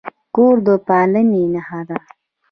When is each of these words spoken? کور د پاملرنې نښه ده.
کور 0.35 0.55
د 0.65 0.67
پاملرنې 0.87 1.43
نښه 1.53 1.81
ده. 1.89 1.97